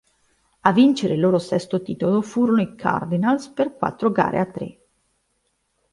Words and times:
A 0.61 0.71
vincere 0.71 1.13
il 1.13 1.19
loro 1.19 1.37
sesto 1.37 1.83
titolo 1.83 2.23
furono 2.23 2.59
i 2.59 2.73
Cardinals 2.73 3.49
per 3.49 3.75
quattro 3.77 4.09
gare 4.11 4.39
a 4.39 4.45
tre. 4.47 4.79